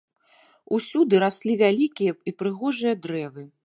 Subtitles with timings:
[0.77, 3.51] Усюды раслі вялікія і прыгожыя дрэвы.